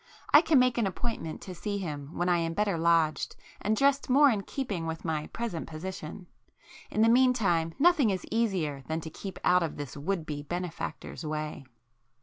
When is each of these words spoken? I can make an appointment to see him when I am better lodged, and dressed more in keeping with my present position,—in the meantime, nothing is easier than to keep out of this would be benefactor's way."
I 0.33 0.41
can 0.41 0.57
make 0.57 0.79
an 0.79 0.87
appointment 0.87 1.41
to 1.41 1.53
see 1.53 1.77
him 1.77 2.17
when 2.17 2.27
I 2.27 2.39
am 2.39 2.55
better 2.55 2.75
lodged, 2.75 3.35
and 3.61 3.77
dressed 3.77 4.09
more 4.09 4.31
in 4.31 4.41
keeping 4.41 4.87
with 4.87 5.05
my 5.05 5.27
present 5.27 5.67
position,—in 5.67 7.01
the 7.03 7.07
meantime, 7.07 7.75
nothing 7.77 8.09
is 8.09 8.25
easier 8.31 8.81
than 8.87 8.99
to 9.01 9.11
keep 9.11 9.37
out 9.43 9.61
of 9.61 9.77
this 9.77 9.95
would 9.95 10.25
be 10.25 10.41
benefactor's 10.41 11.23
way." 11.23 11.65